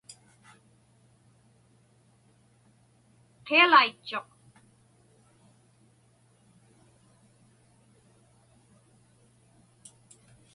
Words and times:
Qialaitchuq. 3.45 4.29